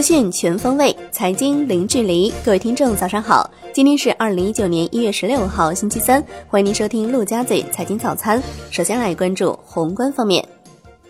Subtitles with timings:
[0.00, 2.32] 资讯全方位，财经零距离。
[2.42, 3.50] 各位听众，早上好！
[3.74, 6.24] 今天是二零一九年一月十六号，星期三。
[6.48, 8.42] 欢迎您收听陆家嘴财经早餐。
[8.70, 10.42] 首先来关注宏观方面，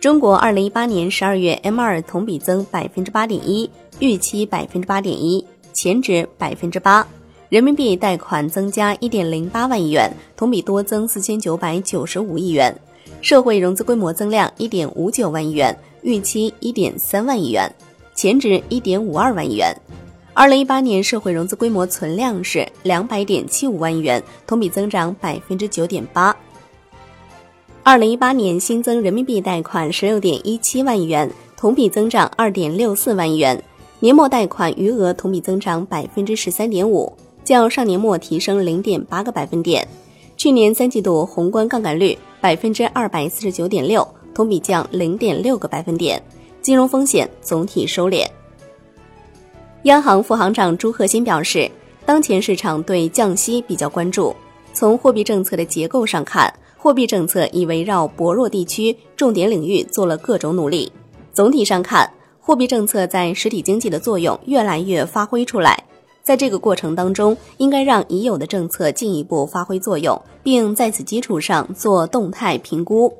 [0.00, 3.70] 中国二零一八年十二月 M 二同比增百分之八点一，
[4.00, 7.06] 预期百分之八点一，前值百分之八。
[7.48, 12.76] 人民币贷款增加一点零八万亿元，同比多增四千九百九十五亿元。
[13.22, 17.72] 社会融资规模增量一点五九万亿元，预期一点三万亿元。
[18.14, 19.74] 前值一点五二万亿元，
[20.34, 26.36] 二零一八年社会融资规模存量是两百点七五万亿元，同比增长百分之九点八。
[27.82, 33.62] 二零一八年新增人民币贷款十六点一七万亿元，同比增长二点六四万亿元，
[34.00, 37.10] 年末贷款余额同比增长百分之十三点五，
[37.42, 39.86] 较上年末提升零点八个百分点。
[40.36, 46.22] 去年三季度宏观杠杆率百分之二百四十九点六，同比降零点六个百分点。
[46.62, 48.26] 金融风险总体收敛。
[49.84, 51.70] 央行副行长朱鹤新表示，
[52.04, 54.36] 当前市场对降息比较关注。
[54.74, 60.92] 从货币政策的结构上看，货币政策已围绕薄弱地区、重点领域做了各种努力。
[61.32, 65.82] 总体上看，货币政策在实体经济的作用越来越发挥出来。
[66.22, 73.12] 在这个过程当中，应该让已有的政策进一步发挥作用，并在此基础上做动态评估。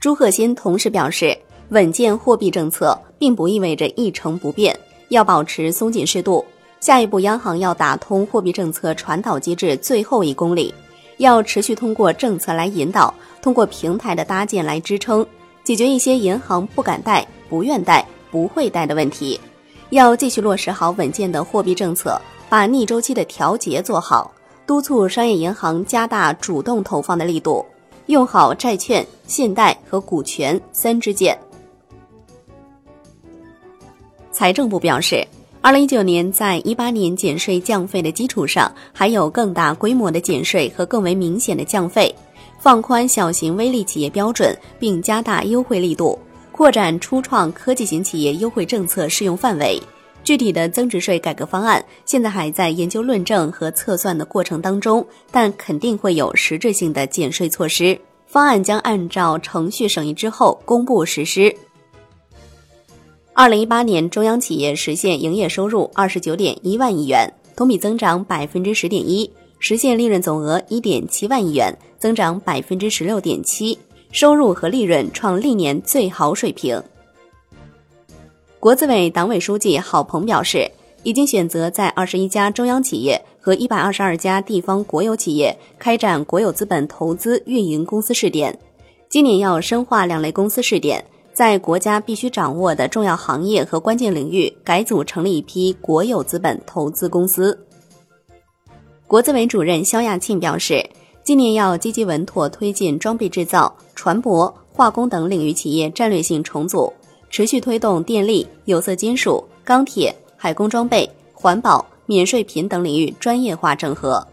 [0.00, 1.36] 朱鹤新同时表示。
[1.70, 4.78] 稳健货币政策并不意味着一成不变，
[5.08, 6.44] 要保持松紧适度。
[6.78, 10.72] 下一步，央行要打通货币政策传导机制最后一公里，
[11.16, 15.26] 要持续通过政策来引导，通过平台的搭建来支撑，
[15.64, 19.40] 解决一些银行不敢贷、不愿贷、不会贷的问题。
[19.90, 24.30] 要继续落实好稳健的货币政策，把逆周期的调节做好，
[24.66, 27.64] 督促商业银行加大主动投放的力度，
[28.06, 31.36] 用好债券、信贷和股权三支箭。
[34.36, 35.26] 财政部表示，
[35.62, 42.14] 二零一九年在一八年减税降费的基础上，还有更大规模的减税和更为明显的降费，
[42.58, 46.18] 放宽小型微利企业标准，并加大优惠力度，
[46.52, 49.82] 扩展初创科技型企业优惠政策适用范围。
[50.22, 57.98] 具体的增值税改革方案现在还在研究论证和测算的过程当中，但肯定会有实质性的减税措施。
[58.26, 61.56] 方案将按照程序审议之后公布实施。
[63.38, 73.78] 二零一八年，中央企业实现营业收入二十九点一万亿元，同比增长百分之十点一；实现利润总额一点七万亿元，增长百分之十六点七，
[74.10, 76.82] 收入和利润创历年最好水平。
[78.58, 80.66] 国资委党委书记郝鹏表示，
[81.02, 88.58] 已经选择在二十一家中央企业和一百二十二家地方国有企业开展国有资本投资运营公司试点，
[89.10, 91.04] 今年要深化两类公司试点。
[91.36, 97.66] 在国家必须掌握的重要行业和关键领域，改组成立一批国有资本投资公司。
[99.06, 100.88] 国资委主任肖亚庆表示，
[101.22, 106.90] 今年要积极稳妥推进装备制造、船舶、化工等领域企业战略性重组，
[107.28, 114.26] 持续推动电力、有色金属、钢铁、海工装备、环保、免税品等领域专业化整合。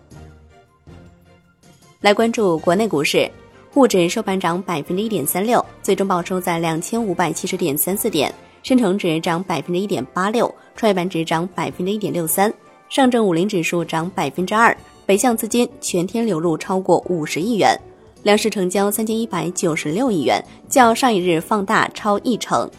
[2.00, 3.30] 来关注国内股市。
[3.74, 12.54] 沪指收盘涨百分之一点三六，最终报收在两千五百七十点三四点；深成指涨百分之一点八六，创业板指涨百分之一点六三，
[12.88, 14.78] 上证五零指数涨百分之二。
[15.08, 17.76] 北向资金全天流入超过五十亿元，
[18.22, 22.70] 两市成交三千一百九十六亿元，较上一日放大超一成。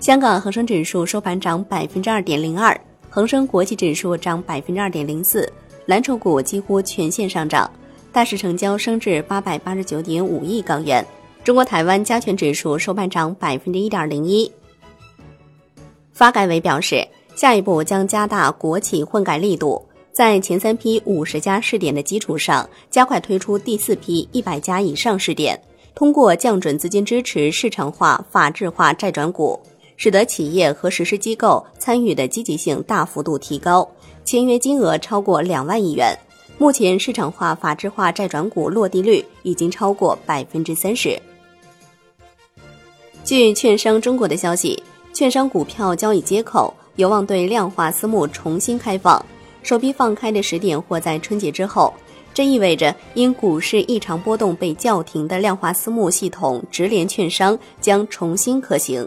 [0.00, 2.76] 香港恒生指数收盘涨百分之二点零二，
[3.08, 5.48] 恒生国际指数涨百分之二点零四，
[5.86, 7.70] 蓝筹股几乎全线上涨。
[8.16, 11.06] 大市成交升至八百八十九点五亿港元。
[11.44, 14.50] 中国台湾加权指数收盘涨百分之一点零一。
[16.14, 25.60] 发改委表示，下一步将加大国企混改力度，在前三批五十家试点的基础上，加快推出第四批一百家以上试点，
[25.94, 29.60] 通过降准资金支持市场化、法治化债转股，
[29.98, 33.86] 使得企业和实施机构参与的积极性大幅度提高，
[34.24, 36.18] 签约金额超过两万亿元。
[36.58, 41.20] 目前市场化、法治化债转股落地率已经超过百分之三十。
[43.24, 44.82] 据券商中国的消息，
[45.12, 49.22] 券商股票交易接口有望对量化私募重新开放，
[49.62, 51.92] 首批放开的时点或在春节之后。
[52.32, 59.06] 这意味着，因股市异常波动被叫停的量化私募系统直连券商将重新可行。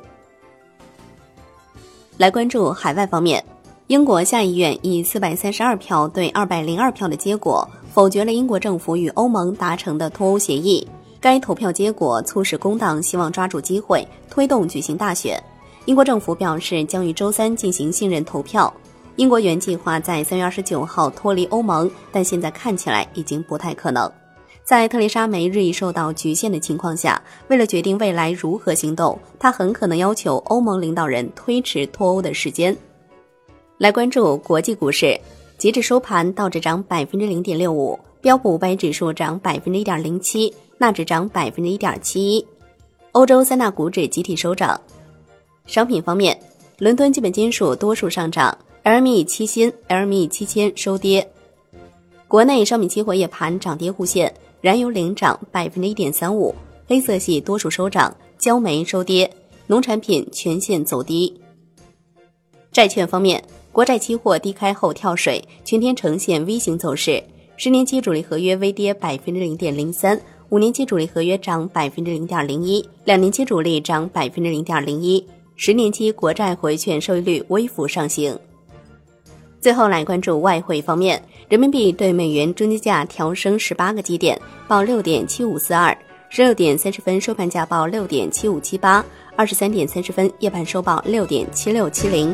[2.18, 3.44] 来关注海外方面。
[3.90, 10.88] 英国下议院以四百三十二票对二百零二票的结果否决了英国政府与欧盟达成的脱欧协议。
[11.20, 15.42] 该投票结果促使工党希望抓住机会推动举行大选。
[15.86, 18.72] 英国政府表示将于周三进行信任投票。
[19.16, 24.08] 英国原计划在三月二十九号脱离欧盟，但现在看起来已经不太可能。
[24.64, 32.78] 在特蕾莎梅日益受到局限的情况下，为了决定未来如何行动，她很可能要求欧盟领导人推迟脱欧的时间。
[33.80, 35.18] 来关注国际股市，
[35.58, 42.46] 截至收盘，道指涨百分之零点六五，标普五百指数涨百分之一点零七，纳指涨百分之一点七一。
[43.14, 44.80] 欧洲三大股指集体收涨。
[45.66, 46.38] 商品方面，
[46.78, 48.56] 伦敦基本金属多数上涨。
[48.84, 51.26] LME 期锌、LME 期铅收跌。
[52.28, 56.54] 国内商品期货夜盘涨跌互现，燃油领涨百分之一点三五，
[56.86, 59.32] 黑色系多数收涨，焦煤收跌，
[59.68, 61.34] 农产品全线走低。
[62.72, 67.24] 债券方面，国债期货低开后跳水，全天呈现 V 型走势，
[67.56, 70.20] 十年期主力合约微跌百分之零点零三，
[70.50, 75.24] 五年期主力合约涨百分之零点零一，两年期主力涨百分之零点零一，
[75.56, 78.38] 十年期国债回券收益率微幅上行。
[79.62, 85.96] 最后来关注外汇方面，人民币对美元中间价调升十八个基点，报六点七五四二；
[86.30, 89.04] 十六点三十分收盘价报六点七五七八；
[89.36, 92.34] 二十三点三十分夜盘收报六点七六七零。